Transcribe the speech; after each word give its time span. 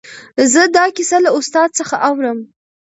زه 0.53 0.61
دا 0.75 0.85
کیسه 0.95 1.17
له 1.25 1.29
استاد 1.39 1.69
څخه 1.79 1.95
اورم. 2.09 2.39